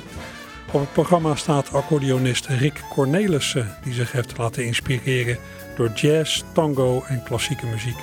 [0.72, 5.38] Op het programma staat accordeonist Rick Cornelissen, die zich heeft laten inspireren
[5.76, 7.96] door jazz, tango en klassieke muziek.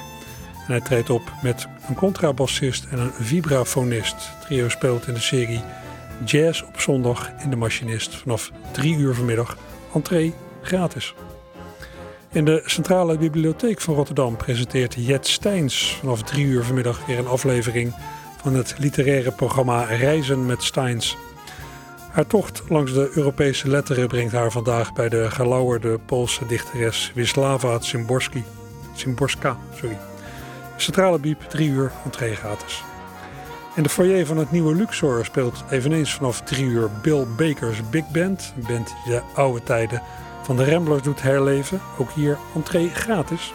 [0.67, 4.15] Hij treedt op met een contrabassist en een vibrafonist.
[4.41, 5.61] Trio speelt in de serie
[6.25, 9.57] Jazz op zondag in de machinist vanaf 3 uur vanmiddag.
[9.93, 11.13] Entree gratis.
[12.31, 17.27] In de Centrale Bibliotheek van Rotterdam presenteert Jet Steins vanaf 3 uur vanmiddag weer een
[17.27, 17.93] aflevering
[18.41, 21.17] van het literaire programma Reizen met Steins.
[22.11, 27.79] Haar tocht langs de Europese letteren brengt haar vandaag bij de gelauwerde Poolse dichteres Wisława
[27.79, 28.43] Szymborski.
[28.93, 29.97] Sorry.
[30.77, 32.83] Centrale Biep, 3 uur, entree gratis.
[33.75, 38.11] In de foyer van het nieuwe Luxor speelt eveneens vanaf 3 uur Bill Baker's Big
[38.11, 38.53] Band.
[38.55, 40.01] Een band die de oude tijden
[40.49, 41.81] van de Ramblers doet herleven.
[41.97, 43.53] Ook hier entree gratis.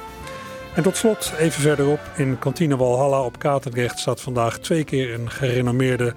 [0.74, 5.30] En tot slot, even verderop, in kantine Walhalla op Katendrecht staat vandaag twee keer een
[5.30, 6.14] gerenommeerde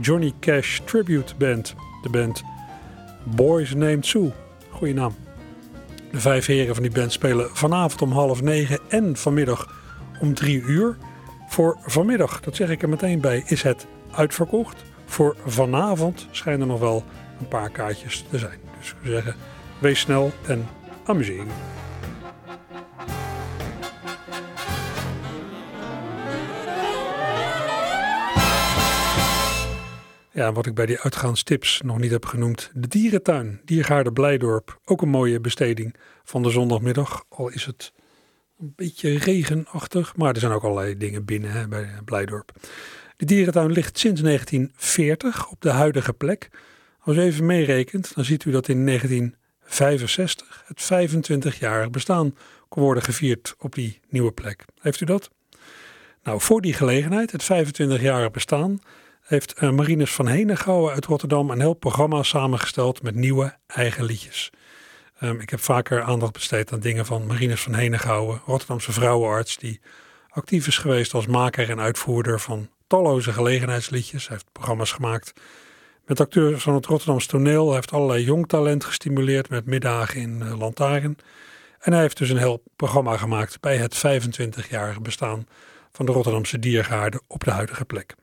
[0.00, 1.74] Johnny Cash Tribute Band.
[2.02, 2.42] De band
[3.24, 4.32] Boys Named Sue.
[4.70, 5.14] Goeie naam.
[6.10, 9.74] De vijf heren van die band spelen vanavond om half negen en vanmiddag
[10.20, 10.96] om drie uur.
[11.48, 14.84] Voor vanmiddag, dat zeg ik er meteen bij, is het uitverkocht.
[15.06, 17.04] Voor vanavond schijnen er nog wel
[17.40, 18.58] een paar kaartjes te zijn.
[18.78, 19.34] Dus zou zeggen,
[19.80, 20.68] wees snel en
[21.04, 21.78] amuseer je.
[30.32, 32.70] Ja, wat ik bij die uitgaanstips nog niet heb genoemd.
[32.74, 34.80] De dierentuin, Diergaarde Blijdorp.
[34.84, 37.24] Ook een mooie besteding van de zondagmiddag.
[37.28, 37.92] Al is het
[38.58, 42.52] een beetje regenachtig, maar er zijn ook allerlei dingen binnen hè, bij Blijdorp.
[43.16, 46.48] De dierentuin ligt sinds 1940 op de huidige plek.
[47.00, 48.84] Als u even meerekent, dan ziet u dat in
[49.78, 52.36] 1965 het 25-jarig bestaan
[52.68, 54.64] kon worden gevierd op die nieuwe plek.
[54.80, 55.30] Heeft u dat?
[56.22, 58.80] Nou, voor die gelegenheid, het 25-jarig bestaan,
[59.20, 64.50] heeft eh, Marines van Henegouwen uit Rotterdam een heel programma samengesteld met nieuwe eigen liedjes.
[65.22, 69.80] Um, ik heb vaker aandacht besteed aan dingen van Marines van Henegouwen, Rotterdamse vrouwenarts, die
[70.28, 74.28] actief is geweest als maker en uitvoerder van talloze gelegenheidsliedjes.
[74.28, 75.32] Hij heeft programma's gemaakt
[76.06, 77.66] met acteurs van het Rotterdamse toneel.
[77.66, 81.04] Hij heeft allerlei jong talent gestimuleerd met middagen in uh.
[81.80, 85.46] En hij heeft dus een heel programma gemaakt bij het 25-jarige bestaan
[85.92, 88.14] van de Rotterdamse Diergaarde op de huidige plek.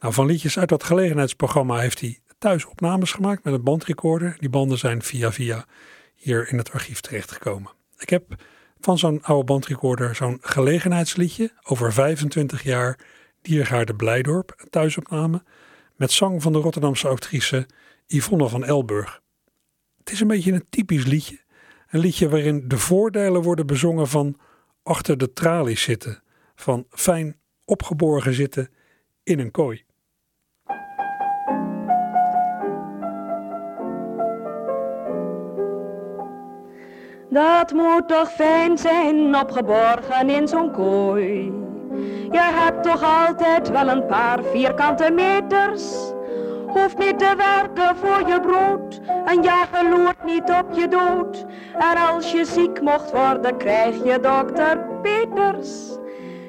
[0.00, 4.36] Nou, van liedjes uit dat gelegenheidsprogramma heeft hij thuis opnames gemaakt met een bandrecorder.
[4.38, 5.64] Die banden zijn via via
[6.14, 7.72] hier in het archief terechtgekomen.
[7.98, 8.34] Ik heb
[8.80, 12.98] van zo'n oude bandrecorder zo'n gelegenheidsliedje over 25 jaar
[13.42, 15.42] Diergaarde Blijdorp, een thuisopname,
[15.98, 17.66] met zang van de Rotterdamse actrice
[18.06, 19.20] Yvonne van Elburg.
[19.98, 21.40] Het is een beetje een typisch liedje.
[21.88, 24.36] Een liedje waarin de voordelen worden bezongen van
[24.82, 26.22] achter de tralies zitten,
[26.54, 28.70] van fijn opgeborgen zitten
[29.22, 29.84] in een kooi.
[37.30, 41.67] Dat moet toch fijn zijn, opgeborgen in zo'n kooi.
[42.30, 46.12] Je hebt toch altijd wel een paar vierkante meters.
[46.66, 51.44] Hoeft niet te werken voor je brood, een jager loert niet op je dood.
[51.78, 55.96] En als je ziek mocht worden, krijg je dokter Peters.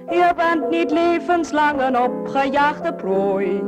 [0.09, 3.63] Je bent niet levenslang een opgejaagde prooi.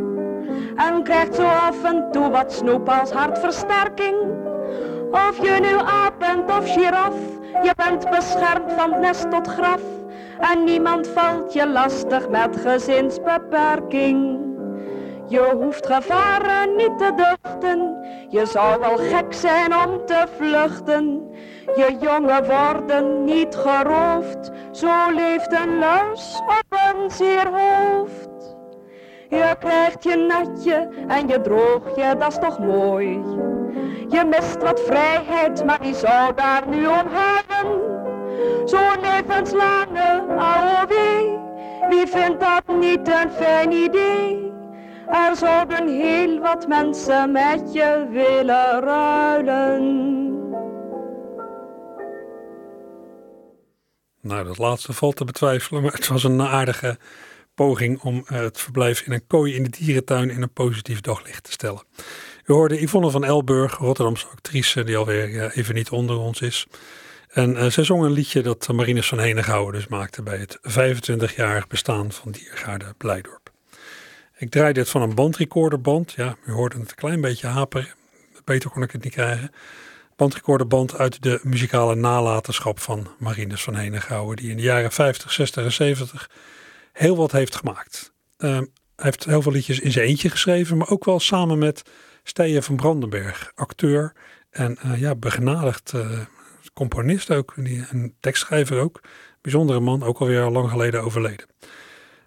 [0.76, 4.16] En krijgt zo af en toe wat snoep als hartversterking.
[5.12, 7.16] Of je nu aap bent of giraf,
[7.64, 9.82] je bent beschermd van nest tot graf.
[10.42, 14.40] En niemand valt je lastig met gezinsbeperking.
[15.28, 17.98] Je hoeft gevaren niet te duchten,
[18.30, 21.30] je zou wel gek zijn om te vluchten.
[21.76, 28.56] Je jongen worden niet geroofd, zo leeft een luis op een zeer hoofd.
[29.30, 33.10] Je krijgt je natje en je droog je, dat is toch mooi.
[34.10, 37.91] Je mist wat vrijheid, maar die zou daar nu om hebben.
[38.66, 40.94] Zo'n levenslange AOW,
[41.90, 44.52] wie vindt dat niet een fijn idee?
[45.08, 50.10] Er zouden heel wat mensen met je willen ruilen.
[54.22, 56.98] Nou, dat laatste valt te betwijfelen, maar het was een aardige
[57.56, 61.44] poging om eh, het verblijf in een kooi in de dierentuin in een positief daglicht
[61.44, 61.84] te stellen.
[62.46, 66.68] U hoorde Yvonne van Elburg, Rotterdamse actrice, die alweer eh, even niet onder ons is.
[67.32, 71.68] En uh, zij zong een liedje dat Marinus van Henegouwen dus maakte bij het 25-jarig
[71.68, 73.52] bestaan van Diergaarde Blijdorp.
[74.38, 76.12] Ik draai dit van een bandrecorderband.
[76.12, 77.94] Ja, u hoorde het een klein beetje haperen.
[78.44, 79.52] Beter kon ik het niet krijgen.
[80.16, 85.64] Bandrecorderband uit de muzikale nalatenschap van Marinus van Henegouwen, die in de jaren 50, 60
[85.64, 86.30] en 70
[86.94, 88.14] heel wat heeft gemaakt.
[88.38, 91.82] Uh, hij heeft heel veel liedjes in zijn eentje geschreven, maar ook wel samen met
[92.24, 94.14] Stijen van Brandenberg, acteur
[94.50, 96.20] en uh, ja, begenadigd uh,
[96.74, 97.54] componist ook,
[97.90, 99.02] en tekstschrijver ook.
[99.42, 101.46] Bijzondere man, ook alweer al lang geleden overleden.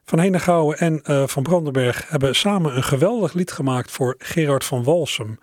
[0.05, 4.84] Van Henegouwen en uh, Van Brandenberg hebben samen een geweldig lied gemaakt voor Gerard van
[4.84, 5.38] Walsum.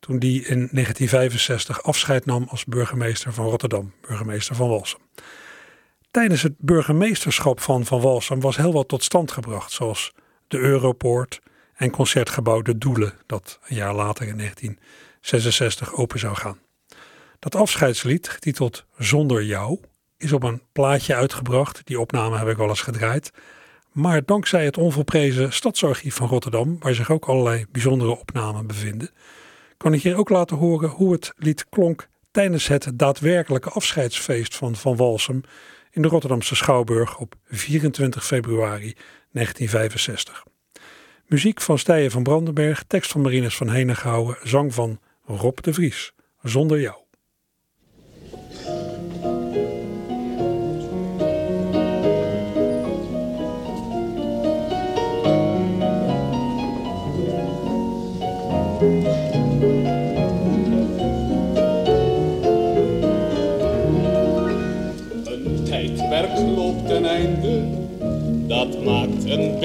[0.00, 5.00] Toen die in 1965 afscheid nam als burgemeester van Rotterdam, burgemeester van Walsum.
[6.10, 10.12] Tijdens het burgemeesterschap van Van Walsum was heel wat tot stand gebracht, zoals
[10.48, 11.40] de Europoort
[11.74, 16.58] en concertgebouw De Doelen, dat een jaar later in 1966 open zou gaan.
[17.38, 19.80] Dat afscheidslied, getiteld Zonder jou,
[20.16, 21.80] is op een plaatje uitgebracht.
[21.84, 23.30] Die opname heb ik wel eens gedraaid.
[23.92, 29.10] Maar dankzij het onvolprezen Stadsarchief van Rotterdam, waar zich ook allerlei bijzondere opnamen bevinden,
[29.76, 34.76] kan ik hier ook laten horen hoe het lied klonk tijdens het daadwerkelijke afscheidsfeest van
[34.76, 35.40] Van Walsum
[35.90, 38.94] in de Rotterdamse Schouwburg op 24 februari
[39.32, 40.44] 1965.
[41.26, 46.12] Muziek van Stijen van Brandenberg, tekst van Marinus van Henegouwen, zang van Rob de Vries.
[46.42, 47.05] Zonder jou.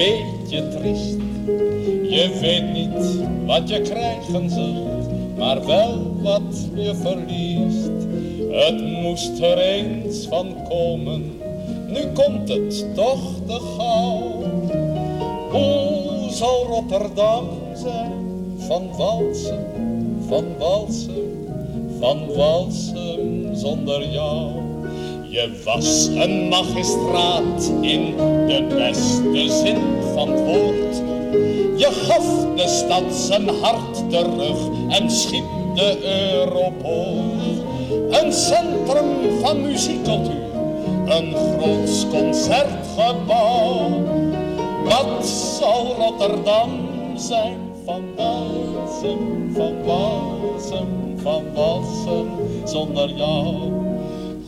[0.02, 1.16] Beetje triest.
[2.10, 7.90] Je weet niet wat je krijgen zult, maar wel wat je verliest.
[8.50, 11.40] Het moest er eens van komen,
[11.86, 14.42] nu komt het toch te gauw.
[15.50, 18.12] Hoe zal Rotterdam zijn
[18.56, 19.66] van Walsum,
[20.28, 21.46] van Walsum,
[21.98, 24.71] van Walsum zonder jou?
[25.32, 28.16] Je was een magistraat in
[28.46, 29.80] de beste zin
[30.14, 30.96] van het woord.
[31.76, 34.58] Je gaf de stad zijn hart terug
[34.88, 35.98] en schiep de
[36.32, 37.62] Europoort.
[38.10, 40.54] Een centrum van muziekcultuur,
[41.06, 44.02] een groot concertgebouw.
[44.84, 52.28] Wat zal Rotterdam zijn van Walsum, van Walsum, van Walsum
[52.64, 53.90] zonder jou?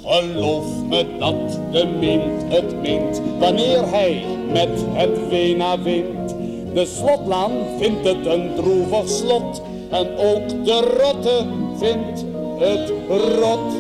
[0.07, 6.35] Geloof me dat de mint het mint wanneer hij met het Wena wint.
[6.75, 11.47] De slotlaan vindt het een droevig slot en ook de rotte
[11.77, 12.25] vindt
[12.59, 12.93] het
[13.39, 13.73] rot.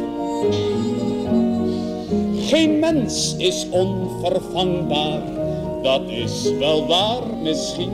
[2.36, 5.22] Geen mens is onvervangbaar,
[5.82, 7.92] dat is wel waar misschien.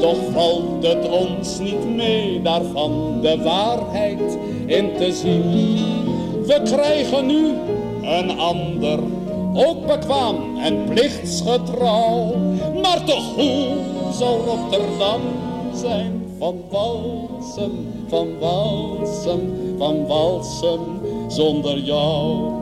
[0.00, 6.03] Toch valt het ons niet mee daarvan de waarheid in te zien.
[6.46, 7.54] We krijgen nu
[8.02, 8.98] een ander,
[9.54, 12.36] ook bekwaam en plichtsgetrouw.
[12.82, 13.76] Maar toch hoe
[14.12, 15.20] zal Rotterdam
[15.74, 22.52] zijn van Walsum, van Walsum, van Walsum zonder jou?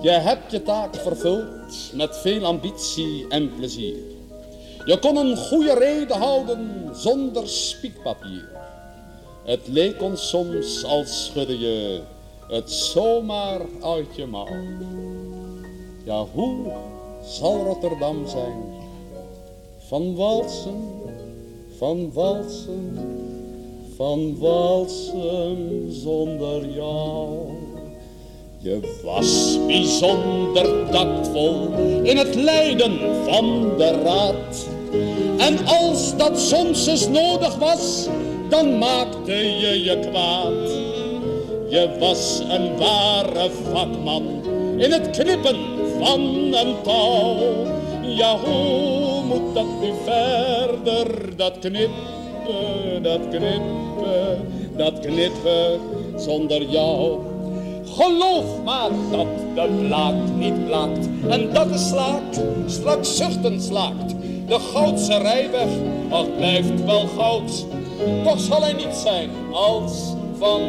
[0.00, 3.96] Je hebt je taak vervuld met veel ambitie en plezier.
[4.84, 8.48] Je kon een goede reden houden zonder spiekpapier.
[9.44, 12.00] Het leek ons soms als schudde je
[12.48, 14.46] het zomaar uit je mouw.
[16.04, 16.56] Ja, hoe
[17.24, 18.62] zal Rotterdam zijn.
[19.78, 20.84] Van walsen,
[21.78, 22.98] van walsen,
[23.96, 27.38] van walsen zonder jou.
[28.58, 31.72] Je was bijzonder tactvol
[32.02, 34.68] in het leiden van de raad.
[35.38, 38.08] En als dat soms eens nodig was,
[38.48, 40.92] dan maakte je je kwaad.
[41.72, 44.22] Je was een ware vakman
[44.76, 45.56] in het knippen
[45.98, 46.20] van
[46.52, 47.36] een touw.
[48.02, 54.46] Ja, hoe moet dat nu verder, dat knippen, dat knippen,
[54.76, 55.80] dat knippen
[56.16, 57.18] zonder jou?
[57.84, 64.14] Geloof maar dat de blaad niet blaakt en dat de slaakt straks zuchtend slaakt.
[64.46, 65.70] De goudse rijweg,
[66.10, 67.66] ach blijft wel goud,
[68.24, 70.62] toch zal hij niet zijn als van.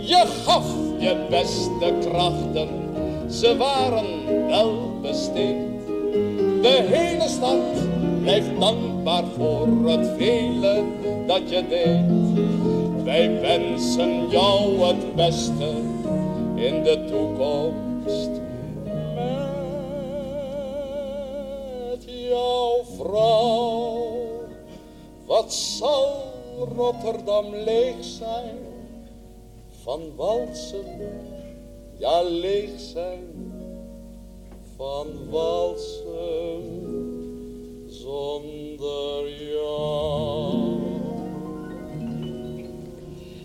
[0.00, 0.66] Je gaf
[0.98, 2.68] je beste krachten,
[3.30, 5.56] ze waren wel besteed.
[6.62, 7.58] De hele stad
[8.22, 10.84] blijft dankbaar voor het vele
[11.26, 12.44] dat je deed.
[13.04, 15.70] Wij wensen jou het beste
[16.54, 18.30] in de toekomst.
[21.90, 24.08] Met jouw vrouw,
[25.26, 28.56] wat zal Rotterdam leeg zijn
[29.82, 30.84] van walsen,
[31.98, 33.52] ja leeg zijn
[34.76, 36.62] van walsen
[37.86, 40.76] zonder jou.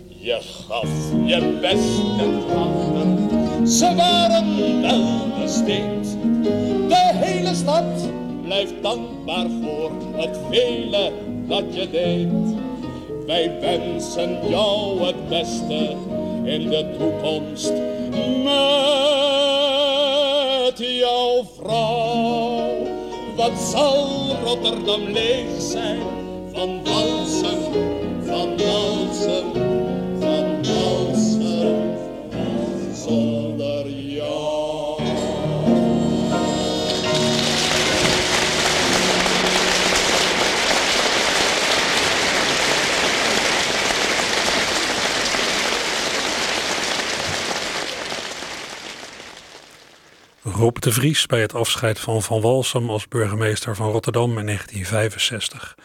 [0.07, 6.17] Je gaf je beste krachten, ze waren wel besteed.
[6.87, 8.09] De hele stad
[8.43, 11.11] blijft dankbaar voor het vele
[11.47, 12.69] dat je deed.
[13.31, 15.95] Wij wensen jou het beste
[16.43, 17.73] in de toekomst
[18.43, 18.57] met
[20.77, 22.69] jouw vrouw.
[23.35, 24.07] Wat zal
[24.43, 26.01] Rotterdam leeg zijn
[26.53, 27.57] van walsen,
[28.25, 29.70] van walsen,
[50.61, 55.77] Rob de Vries bij het afscheid van Van Walsum als burgemeester van Rotterdam in 1965.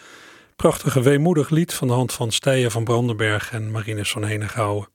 [0.57, 4.89] Prachtige weemoedig lied van de hand van Stijen van Brandenberg en Marinus van Henegouwen.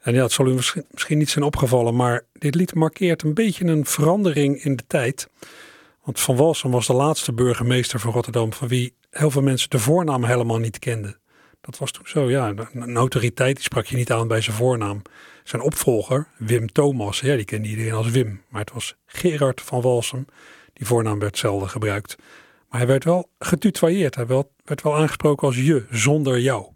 [0.00, 3.64] En ja, het zal u misschien, niet zijn opgevallen, maar dit lied markeert een beetje
[3.64, 5.28] een verandering in de tijd.
[6.04, 9.78] Want Van Walsum was de laatste burgemeester van Rotterdam van wie heel veel mensen de
[9.78, 11.18] voornaam helemaal niet kenden.
[11.60, 12.54] Dat was toen zo, ja.
[12.72, 15.02] Een autoriteit sprak je niet aan bij zijn voornaam.
[15.46, 18.42] Zijn opvolger, Wim Thomas, ja, die kende iedereen als Wim.
[18.48, 20.26] Maar het was Gerard van Walsum.
[20.72, 22.16] Die voornaam werd zelden gebruikt.
[22.68, 24.14] Maar hij werd wel getutoyeerd.
[24.14, 24.26] Hij
[24.64, 26.66] werd, wel aangesproken als je, zonder jou.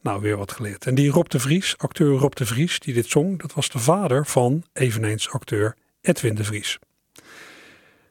[0.00, 0.86] Nou, weer wat geleerd.
[0.86, 3.78] En die Rob de Vries, acteur Rob de Vries, die dit zong, dat was de
[3.78, 6.78] vader van eveneens acteur Edwin de Vries.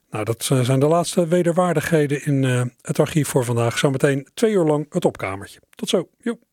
[0.10, 3.78] Nou, dat eh, zijn de laatste wederwaardigheden in uh, het archief voor vandaag.
[3.78, 5.60] Zometeen twee uur lang het opkamertje.
[5.76, 6.10] Tot zo.
[6.18, 6.49] Joep.